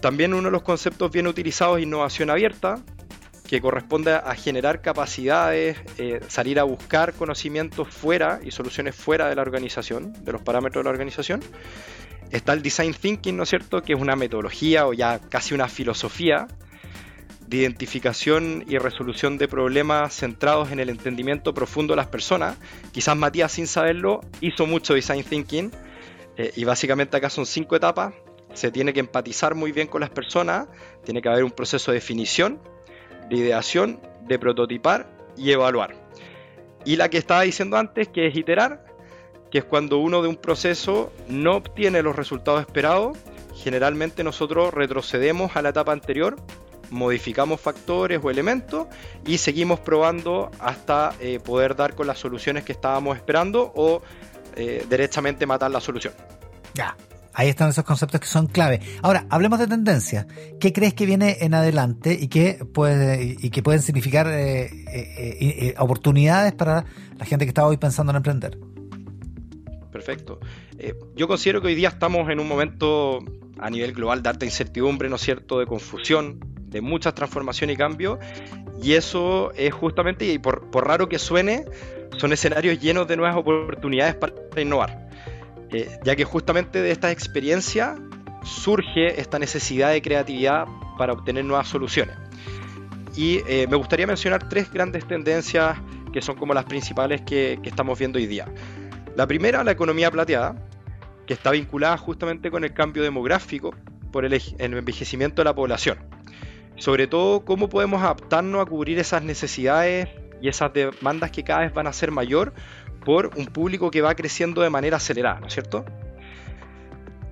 También 0.00 0.34
uno 0.34 0.48
de 0.48 0.52
los 0.52 0.62
conceptos 0.62 1.10
bien 1.10 1.26
utilizados 1.26 1.78
es 1.78 1.84
innovación 1.84 2.30
abierta, 2.30 2.82
que 3.48 3.60
corresponde 3.60 4.12
a 4.12 4.34
generar 4.34 4.82
capacidades, 4.82 5.78
eh, 5.98 6.20
salir 6.28 6.58
a 6.58 6.64
buscar 6.64 7.14
conocimientos 7.14 7.88
fuera 7.88 8.40
y 8.42 8.50
soluciones 8.50 8.94
fuera 8.94 9.28
de 9.28 9.36
la 9.36 9.42
organización, 9.42 10.12
de 10.24 10.32
los 10.32 10.42
parámetros 10.42 10.82
de 10.82 10.84
la 10.84 10.90
organización. 10.90 11.40
Está 12.30 12.52
el 12.52 12.62
design 12.62 12.92
thinking, 12.92 13.36
¿no 13.36 13.44
es 13.44 13.50
cierto?, 13.50 13.82
que 13.82 13.92
es 13.92 14.00
una 14.00 14.16
metodología 14.16 14.86
o 14.86 14.92
ya 14.92 15.20
casi 15.28 15.54
una 15.54 15.68
filosofía 15.68 16.48
de 17.46 17.58
identificación 17.58 18.64
y 18.66 18.76
resolución 18.78 19.38
de 19.38 19.46
problemas 19.46 20.12
centrados 20.12 20.72
en 20.72 20.80
el 20.80 20.88
entendimiento 20.88 21.54
profundo 21.54 21.92
de 21.92 21.98
las 21.98 22.08
personas. 22.08 22.56
Quizás 22.90 23.16
Matías, 23.16 23.52
sin 23.52 23.68
saberlo, 23.68 24.22
hizo 24.40 24.66
mucho 24.66 24.94
design 24.94 25.22
thinking 25.22 25.70
eh, 26.36 26.52
y 26.56 26.64
básicamente 26.64 27.16
acá 27.16 27.30
son 27.30 27.46
cinco 27.46 27.76
etapas. 27.76 28.12
Se 28.54 28.72
tiene 28.72 28.92
que 28.92 29.00
empatizar 29.00 29.54
muy 29.54 29.70
bien 29.70 29.86
con 29.86 30.00
las 30.00 30.10
personas, 30.10 30.66
tiene 31.04 31.22
que 31.22 31.28
haber 31.28 31.44
un 31.44 31.50
proceso 31.52 31.92
de 31.92 31.98
definición, 31.98 32.58
de 33.28 33.36
ideación, 33.36 34.00
de 34.22 34.38
prototipar 34.38 35.06
y 35.36 35.52
evaluar. 35.52 35.94
Y 36.84 36.96
la 36.96 37.08
que 37.08 37.18
estaba 37.18 37.42
diciendo 37.42 37.76
antes, 37.76 38.08
que 38.08 38.26
es 38.26 38.36
iterar, 38.36 38.84
que 39.50 39.58
es 39.58 39.64
cuando 39.64 39.98
uno 39.98 40.22
de 40.22 40.28
un 40.28 40.36
proceso 40.36 41.12
no 41.28 41.56
obtiene 41.56 42.02
los 42.02 42.16
resultados 42.16 42.60
esperados, 42.60 43.18
generalmente 43.54 44.22
nosotros 44.22 44.72
retrocedemos 44.72 45.56
a 45.56 45.62
la 45.62 45.70
etapa 45.70 45.92
anterior, 45.92 46.36
modificamos 46.90 47.60
factores 47.60 48.20
o 48.22 48.30
elementos 48.30 48.86
y 49.24 49.38
seguimos 49.38 49.80
probando 49.80 50.50
hasta 50.58 51.14
eh, 51.20 51.40
poder 51.40 51.74
dar 51.74 51.94
con 51.94 52.06
las 52.06 52.18
soluciones 52.18 52.64
que 52.64 52.72
estábamos 52.72 53.16
esperando 53.16 53.72
o 53.74 54.02
eh, 54.54 54.84
derechamente 54.88 55.46
matar 55.46 55.70
la 55.70 55.80
solución. 55.80 56.14
Ya, 56.74 56.96
Ahí 57.38 57.50
están 57.50 57.68
esos 57.68 57.84
conceptos 57.84 58.18
que 58.18 58.26
son 58.26 58.46
clave. 58.46 58.80
Ahora, 59.02 59.26
hablemos 59.28 59.58
de 59.58 59.66
tendencia. 59.66 60.26
¿Qué 60.58 60.72
crees 60.72 60.94
que 60.94 61.04
viene 61.04 61.36
en 61.40 61.52
adelante 61.52 62.16
y 62.18 62.28
qué 62.28 62.64
puede 62.72 63.36
y 63.38 63.50
que 63.50 63.62
pueden 63.62 63.82
significar 63.82 64.26
eh, 64.26 64.64
eh, 64.64 65.36
eh, 65.40 65.74
oportunidades 65.76 66.54
para 66.54 66.86
la 67.18 67.26
gente 67.26 67.44
que 67.44 67.50
está 67.50 67.66
hoy 67.66 67.76
pensando 67.76 68.10
en 68.12 68.16
emprender? 68.16 68.58
Perfecto. 69.92 70.40
yo 71.14 71.28
considero 71.28 71.60
que 71.60 71.66
hoy 71.68 71.74
día 71.74 71.90
estamos 71.90 72.30
en 72.30 72.40
un 72.40 72.48
momento 72.48 73.18
a 73.58 73.68
nivel 73.68 73.92
global 73.92 74.22
de 74.22 74.30
alta 74.30 74.46
incertidumbre, 74.46 75.10
¿no 75.10 75.16
es 75.16 75.22
cierto?, 75.22 75.58
de 75.58 75.66
confusión, 75.66 76.40
de 76.68 76.80
muchas 76.80 77.14
transformaciones 77.14 77.74
y 77.74 77.76
cambios. 77.76 78.18
Y 78.82 78.94
eso 78.94 79.52
es 79.52 79.74
justamente, 79.74 80.24
y 80.32 80.38
por, 80.38 80.70
por 80.70 80.86
raro 80.86 81.06
que 81.10 81.18
suene, 81.18 81.66
son 82.16 82.32
escenarios 82.32 82.80
llenos 82.80 83.06
de 83.06 83.16
nuevas 83.18 83.36
oportunidades 83.36 84.14
para 84.14 84.32
innovar. 84.62 85.05
Eh, 85.72 85.98
ya 86.04 86.14
que 86.14 86.24
justamente 86.24 86.80
de 86.80 86.90
esta 86.90 87.10
experiencia 87.10 87.96
surge 88.44 89.20
esta 89.20 89.38
necesidad 89.38 89.90
de 89.90 90.00
creatividad 90.00 90.66
para 90.96 91.12
obtener 91.12 91.44
nuevas 91.44 91.68
soluciones. 91.68 92.16
Y 93.16 93.40
eh, 93.48 93.66
me 93.68 93.76
gustaría 93.76 94.06
mencionar 94.06 94.48
tres 94.48 94.70
grandes 94.70 95.06
tendencias 95.06 95.78
que 96.12 96.22
son 96.22 96.36
como 96.36 96.54
las 96.54 96.64
principales 96.64 97.22
que, 97.22 97.58
estamos 97.64 97.98
viendo 97.98 98.18
hoy 98.18 98.26
día. 98.26 98.46
La 99.16 99.26
primera, 99.26 99.64
la 99.64 99.72
economía 99.72 100.10
plateada, 100.10 100.56
que 101.26 101.34
está 101.34 101.50
vinculada 101.50 101.96
justamente 101.96 102.50
con 102.50 102.64
el 102.64 102.72
cambio 102.72 103.02
demográfico 103.02 103.74
por 104.12 104.24
el 104.24 104.40
envejecimiento 104.58 105.42
de 105.42 105.44
la 105.44 105.54
población. 105.54 105.98
Sobre 106.76 107.06
todo, 107.06 107.44
cómo 107.44 107.68
podemos 107.68 108.02
adaptarnos 108.02 108.62
a 108.62 108.66
cubrir 108.66 108.98
esas 108.98 109.22
necesidades 109.22 110.08
y 110.40 110.48
esas 110.48 110.72
demandas 110.72 111.30
que 111.30 111.44
cada 111.44 111.60
vez 111.60 111.72
van 111.72 111.86
a 111.86 111.92
ser 111.92 112.10
mayor 112.10 112.52
por 113.04 113.30
un 113.36 113.46
público 113.46 113.90
que 113.90 114.02
va 114.02 114.14
creciendo 114.14 114.62
de 114.62 114.70
manera 114.70 114.96
acelerada, 114.96 115.40
¿no 115.40 115.46
es 115.46 115.54
cierto? 115.54 115.84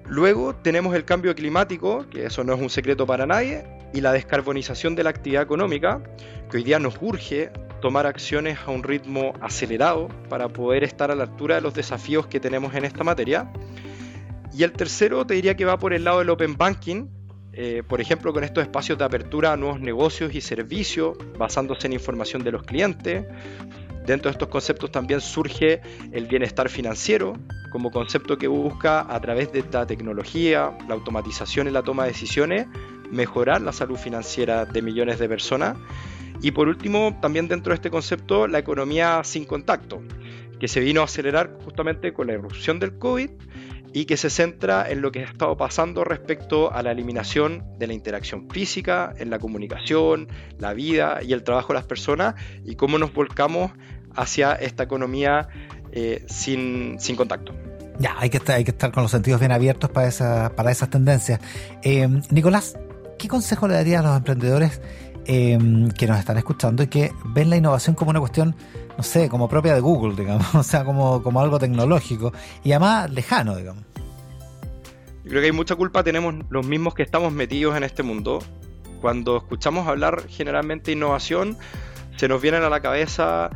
Luego 0.06 0.54
tenemos 0.54 0.94
el 0.94 1.04
cambio 1.04 1.34
climático, 1.34 2.06
que 2.10 2.26
eso 2.26 2.44
no 2.44 2.54
es 2.54 2.60
un 2.60 2.70
secreto 2.70 3.06
para 3.06 3.26
nadie, 3.26 3.64
y 3.92 4.00
la 4.00 4.12
descarbonización 4.12 4.94
de 4.94 5.04
la 5.04 5.10
actividad 5.10 5.42
económica, 5.42 6.02
que 6.50 6.58
hoy 6.58 6.64
día 6.64 6.78
nos 6.78 6.96
urge 7.00 7.50
tomar 7.80 8.06
acciones 8.06 8.58
a 8.66 8.70
un 8.70 8.82
ritmo 8.82 9.32
acelerado 9.40 10.08
para 10.28 10.48
poder 10.48 10.84
estar 10.84 11.10
a 11.10 11.14
la 11.14 11.24
altura 11.24 11.56
de 11.56 11.60
los 11.60 11.74
desafíos 11.74 12.26
que 12.26 12.40
tenemos 12.40 12.74
en 12.74 12.84
esta 12.84 13.04
materia. 13.04 13.50
Y 14.52 14.62
el 14.62 14.72
tercero 14.72 15.26
te 15.26 15.34
diría 15.34 15.56
que 15.56 15.64
va 15.64 15.78
por 15.78 15.92
el 15.94 16.04
lado 16.04 16.20
del 16.20 16.30
open 16.30 16.56
banking, 16.56 17.08
eh, 17.56 17.82
por 17.86 18.00
ejemplo 18.00 18.32
con 18.32 18.44
estos 18.44 18.62
espacios 18.62 18.98
de 18.98 19.04
apertura 19.04 19.52
a 19.52 19.56
nuevos 19.56 19.80
negocios 19.80 20.34
y 20.34 20.40
servicios 20.40 21.16
basándose 21.38 21.86
en 21.86 21.94
información 21.94 22.42
de 22.44 22.52
los 22.52 22.62
clientes, 22.62 23.24
Dentro 24.06 24.28
de 24.28 24.32
estos 24.32 24.48
conceptos 24.48 24.92
también 24.92 25.20
surge 25.22 25.80
el 26.12 26.26
bienestar 26.26 26.68
financiero 26.68 27.34
como 27.70 27.90
concepto 27.90 28.36
que 28.36 28.46
busca 28.46 29.00
a 29.00 29.20
través 29.20 29.50
de 29.50 29.60
esta 29.60 29.86
tecnología, 29.86 30.76
la 30.86 30.94
automatización 30.94 31.68
y 31.68 31.70
la 31.70 31.82
toma 31.82 32.04
de 32.04 32.10
decisiones, 32.10 32.66
mejorar 33.10 33.62
la 33.62 33.72
salud 33.72 33.96
financiera 33.96 34.66
de 34.66 34.82
millones 34.82 35.18
de 35.18 35.28
personas. 35.28 35.76
Y 36.42 36.50
por 36.50 36.68
último, 36.68 37.18
también 37.22 37.48
dentro 37.48 37.70
de 37.70 37.76
este 37.76 37.90
concepto, 37.90 38.46
la 38.46 38.58
economía 38.58 39.22
sin 39.24 39.46
contacto, 39.46 40.02
que 40.60 40.68
se 40.68 40.80
vino 40.80 41.00
a 41.00 41.04
acelerar 41.04 41.58
justamente 41.64 42.12
con 42.12 42.26
la 42.26 42.34
irrupción 42.34 42.78
del 42.78 42.98
COVID 42.98 43.30
y 43.94 44.06
que 44.06 44.16
se 44.16 44.28
centra 44.28 44.90
en 44.90 45.00
lo 45.00 45.12
que 45.12 45.20
ha 45.20 45.24
estado 45.24 45.56
pasando 45.56 46.02
respecto 46.02 46.72
a 46.72 46.82
la 46.82 46.90
eliminación 46.90 47.62
de 47.78 47.86
la 47.86 47.94
interacción 47.94 48.50
física, 48.50 49.14
en 49.18 49.30
la 49.30 49.38
comunicación, 49.38 50.28
la 50.58 50.74
vida 50.74 51.20
y 51.22 51.32
el 51.32 51.44
trabajo 51.44 51.68
de 51.68 51.74
las 51.74 51.84
personas 51.84 52.34
y 52.64 52.74
cómo 52.74 52.98
nos 52.98 53.14
volcamos 53.14 53.70
hacia 54.16 54.52
esta 54.54 54.82
economía 54.82 55.46
eh, 55.92 56.24
sin, 56.28 56.98
contacto. 57.16 57.54
Ya, 58.00 58.16
hay 58.18 58.30
que, 58.30 58.38
estar, 58.38 58.56
hay 58.56 58.64
que 58.64 58.72
estar 58.72 58.90
con 58.90 59.04
los 59.04 59.12
sentidos 59.12 59.38
bien 59.38 59.52
abiertos 59.52 59.88
para, 59.90 60.08
esa, 60.08 60.50
para 60.56 60.72
esas 60.72 60.90
tendencias. 60.90 61.38
Eh, 61.82 62.08
Nicolás, 62.30 62.76
¿qué 63.16 63.28
consejo 63.28 63.68
le 63.68 63.74
daría 63.74 64.00
a 64.00 64.02
los 64.02 64.16
emprendedores 64.16 64.80
eh, 65.26 65.58
que 65.96 66.06
nos 66.06 66.18
están 66.18 66.38
escuchando 66.38 66.82
y 66.82 66.88
que 66.88 67.12
ven 67.26 67.50
la 67.50 67.56
innovación 67.56 67.94
como 67.94 68.10
una 68.10 68.20
cuestión, 68.20 68.54
no 68.96 69.02
sé, 69.02 69.28
como 69.28 69.48
propia 69.48 69.74
de 69.74 69.80
Google, 69.80 70.14
digamos, 70.14 70.54
o 70.54 70.62
sea, 70.62 70.84
como, 70.84 71.22
como 71.22 71.40
algo 71.40 71.58
tecnológico 71.58 72.32
y 72.62 72.72
además 72.72 73.10
lejano, 73.10 73.56
digamos? 73.56 73.84
Yo 75.24 75.30
creo 75.30 75.40
que 75.40 75.46
hay 75.46 75.52
mucha 75.52 75.74
culpa, 75.74 76.02
tenemos 76.02 76.34
los 76.50 76.66
mismos 76.66 76.94
que 76.94 77.02
estamos 77.02 77.32
metidos 77.32 77.76
en 77.76 77.84
este 77.84 78.02
mundo. 78.02 78.40
Cuando 79.00 79.38
escuchamos 79.38 79.88
hablar 79.88 80.28
generalmente 80.28 80.90
de 80.90 80.96
innovación, 80.98 81.56
se 82.16 82.28
nos 82.28 82.42
vienen 82.42 82.62
a 82.62 82.68
la 82.68 82.80
cabeza 82.80 83.50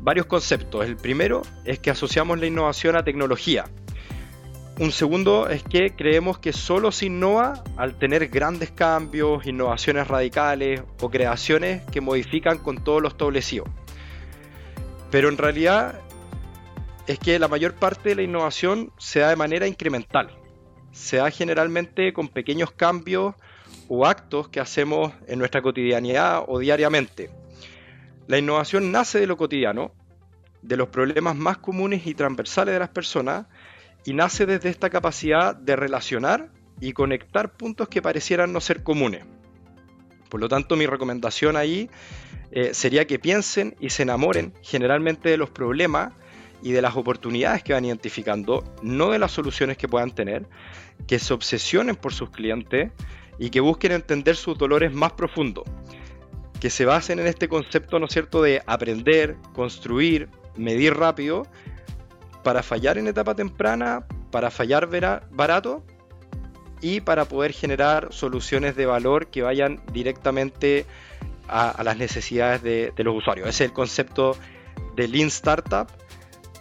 varios 0.00 0.26
conceptos. 0.26 0.84
El 0.84 0.96
primero 0.96 1.42
es 1.64 1.78
que 1.78 1.90
asociamos 1.90 2.38
la 2.38 2.46
innovación 2.46 2.96
a 2.96 3.02
tecnología. 3.02 3.64
Un 4.78 4.92
segundo 4.92 5.48
es 5.48 5.62
que 5.62 5.96
creemos 5.96 6.38
que 6.38 6.52
solo 6.52 6.92
se 6.92 7.06
innova 7.06 7.64
al 7.78 7.96
tener 7.98 8.28
grandes 8.28 8.70
cambios, 8.70 9.46
innovaciones 9.46 10.06
radicales 10.06 10.82
o 11.00 11.08
creaciones 11.08 11.82
que 11.90 12.02
modifican 12.02 12.58
con 12.58 12.84
todos 12.84 13.00
los 13.00 13.12
establecidos. 13.12 13.70
Pero 15.10 15.30
en 15.30 15.38
realidad 15.38 16.02
es 17.06 17.18
que 17.18 17.38
la 17.38 17.48
mayor 17.48 17.74
parte 17.74 18.10
de 18.10 18.16
la 18.16 18.22
innovación 18.22 18.92
se 18.98 19.20
da 19.20 19.30
de 19.30 19.36
manera 19.36 19.66
incremental. 19.66 20.28
Se 20.92 21.16
da 21.16 21.30
generalmente 21.30 22.12
con 22.12 22.28
pequeños 22.28 22.70
cambios 22.70 23.34
o 23.88 24.04
actos 24.04 24.48
que 24.48 24.60
hacemos 24.60 25.10
en 25.26 25.38
nuestra 25.38 25.62
cotidianidad 25.62 26.44
o 26.46 26.58
diariamente. 26.58 27.30
La 28.26 28.36
innovación 28.36 28.92
nace 28.92 29.20
de 29.20 29.26
lo 29.26 29.38
cotidiano, 29.38 29.92
de 30.60 30.76
los 30.76 30.88
problemas 30.88 31.34
más 31.34 31.56
comunes 31.56 32.06
y 32.06 32.14
transversales 32.14 32.74
de 32.74 32.80
las 32.80 32.88
personas, 32.90 33.46
y 34.06 34.14
nace 34.14 34.46
desde 34.46 34.70
esta 34.70 34.88
capacidad 34.88 35.54
de 35.54 35.76
relacionar 35.76 36.50
y 36.80 36.92
conectar 36.92 37.56
puntos 37.56 37.88
que 37.88 38.00
parecieran 38.00 38.52
no 38.52 38.60
ser 38.60 38.82
comunes. 38.82 39.24
Por 40.30 40.40
lo 40.40 40.48
tanto, 40.48 40.76
mi 40.76 40.86
recomendación 40.86 41.56
ahí 41.56 41.90
eh, 42.52 42.72
sería 42.72 43.06
que 43.06 43.18
piensen 43.18 43.74
y 43.80 43.90
se 43.90 44.04
enamoren 44.04 44.54
generalmente 44.62 45.28
de 45.28 45.36
los 45.36 45.50
problemas 45.50 46.12
y 46.62 46.72
de 46.72 46.82
las 46.82 46.96
oportunidades 46.96 47.62
que 47.62 47.72
van 47.72 47.84
identificando, 47.84 48.64
no 48.80 49.10
de 49.10 49.18
las 49.18 49.32
soluciones 49.32 49.76
que 49.76 49.88
puedan 49.88 50.12
tener, 50.12 50.46
que 51.06 51.18
se 51.18 51.34
obsesionen 51.34 51.96
por 51.96 52.14
sus 52.14 52.30
clientes 52.30 52.92
y 53.38 53.50
que 53.50 53.60
busquen 53.60 53.92
entender 53.92 54.36
sus 54.36 54.56
dolores 54.56 54.92
más 54.92 55.12
profundos 55.12 55.64
que 56.60 56.70
se 56.70 56.84
basen 56.84 57.18
en 57.18 57.26
este 57.26 57.48
concepto, 57.48 57.98
¿no 57.98 58.06
es 58.06 58.12
cierto?, 58.12 58.42
de 58.42 58.62
aprender, 58.66 59.36
construir, 59.52 60.28
medir 60.56 60.94
rápido, 60.94 61.46
para 62.46 62.62
fallar 62.62 62.96
en 62.96 63.08
etapa 63.08 63.34
temprana, 63.34 64.06
para 64.30 64.52
fallar 64.52 64.88
barato 65.32 65.82
y 66.80 67.00
para 67.00 67.24
poder 67.24 67.52
generar 67.52 68.12
soluciones 68.12 68.76
de 68.76 68.86
valor 68.86 69.26
que 69.32 69.42
vayan 69.42 69.80
directamente 69.92 70.86
a, 71.48 71.82
las 71.82 71.96
necesidades 71.96 72.62
de, 72.62 72.92
los 72.98 73.16
usuarios. 73.16 73.48
Ese 73.48 73.64
es 73.64 73.70
el 73.70 73.74
concepto 73.74 74.36
de 74.94 75.08
Lean 75.08 75.26
Startup 75.26 75.88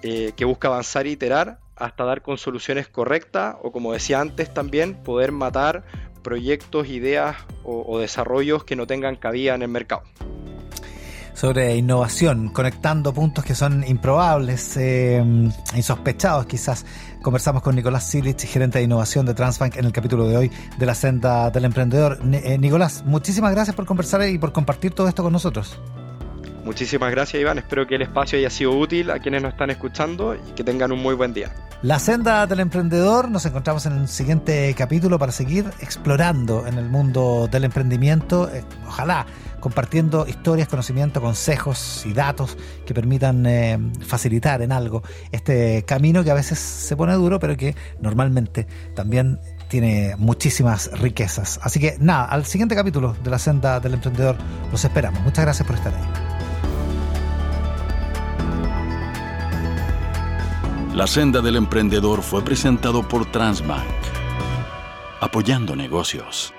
eh, 0.02 0.32
que 0.36 0.44
busca 0.44 0.70
avanzar 0.70 1.06
e 1.06 1.12
iterar 1.12 1.60
hasta 1.76 2.04
dar 2.04 2.24
con 2.24 2.40
soluciones 2.40 2.88
correctas 2.88 3.56
o 3.62 3.72
como 3.72 3.94
decía 3.94 4.22
antes 4.22 4.52
también 4.52 5.04
poder 5.04 5.32
matar 5.32 5.84
proyectos, 6.24 6.88
ideas 6.88 7.38
o 7.64 8.00
desarrollos 8.00 8.64
que 8.64 8.76
no 8.76 8.88
tengan 8.88 9.18
cabida 9.18 9.54
en 9.54 9.62
el 9.62 9.68
mercado 9.68 10.02
sobre 11.36 11.76
innovación, 11.76 12.50
conectando 12.50 13.14
puntos 13.14 13.44
que 13.44 13.54
son 13.54 13.84
improbables, 13.88 14.76
eh, 14.78 15.24
insospechados 15.76 16.46
quizás. 16.48 16.86
Conversamos 17.22 17.62
con 17.62 17.76
Nicolás 17.76 18.08
Silich, 18.10 18.46
gerente 18.46 18.80
de 18.80 18.86
innovación 18.86 19.26
de 19.26 19.34
Transbank, 19.34 19.76
en 19.76 19.86
el 19.86 19.92
capítulo 19.92 20.28
de 20.28 20.38
hoy 20.38 20.52
de 20.78 20.86
la 20.86 20.96
senda 20.96 21.52
del 21.52 21.66
emprendedor. 21.66 22.20
Eh, 22.32 22.58
Nicolás, 22.58 23.04
muchísimas 23.06 23.52
gracias 23.52 23.76
por 23.76 23.86
conversar 23.86 24.28
y 24.28 24.38
por 24.38 24.54
compartir 24.54 24.94
todo 24.94 25.08
esto 25.08 25.22
con 25.22 25.34
nosotros. 25.34 25.78
Muchísimas 26.66 27.12
gracias 27.12 27.40
Iván, 27.40 27.60
espero 27.60 27.86
que 27.86 27.94
el 27.94 28.02
espacio 28.02 28.40
haya 28.40 28.50
sido 28.50 28.72
útil 28.72 29.12
a 29.12 29.20
quienes 29.20 29.44
nos 29.44 29.54
están 29.54 29.70
escuchando 29.70 30.34
y 30.34 30.54
que 30.54 30.64
tengan 30.64 30.92
un 30.92 31.00
muy 31.00 31.14
buen 31.14 31.32
día. 31.32 31.54
La 31.84 32.00
senda 32.00 32.48
del 32.48 32.60
emprendedor, 32.60 33.30
nos 33.30 33.46
encontramos 33.46 33.86
en 33.86 33.94
el 33.94 34.08
siguiente 34.08 34.74
capítulo 34.76 35.20
para 35.20 35.32
seguir 35.32 35.66
explorando 35.80 36.66
en 36.66 36.80
el 36.80 36.90
mundo 36.90 37.48
del 37.52 37.66
emprendimiento, 37.66 38.50
eh, 38.52 38.64
ojalá 38.88 39.28
compartiendo 39.60 40.26
historias, 40.28 40.68
conocimiento, 40.68 41.22
consejos 41.22 42.04
y 42.04 42.14
datos 42.14 42.58
que 42.84 42.96
permitan 42.96 43.46
eh, 43.46 43.78
facilitar 44.04 44.64
en 44.64 44.72
algo 44.72 45.04
este 45.32 45.84
camino 45.86 46.24
que 46.24 46.32
a 46.32 46.36
veces 46.36 46.58
se 46.58 46.98
pone 46.98 47.14
duro, 47.14 47.40
pero 47.40 47.56
que 47.56 47.76
normalmente 48.02 48.66
también 48.96 49.40
tiene 49.68 50.16
muchísimas 50.18 50.90
riquezas. 51.00 51.60
Así 51.62 51.80
que 51.80 51.98
nada, 52.00 52.26
al 52.26 52.46
siguiente 52.46 52.74
capítulo 52.74 53.16
de 53.24 53.30
la 53.30 53.38
senda 53.38 53.80
del 53.80 53.94
emprendedor 53.94 54.36
los 54.72 54.84
esperamos. 54.84 55.22
Muchas 55.22 55.46
gracias 55.46 55.68
por 55.68 55.76
estar 55.78 55.94
ahí. 55.94 56.35
La 60.96 61.08
senda 61.08 61.42
del 61.42 61.58
emprendedor 61.58 62.22
fue 62.22 62.42
presentado 62.42 63.06
por 63.06 63.30
Transbank, 63.30 63.84
apoyando 65.20 65.76
negocios. 65.76 66.54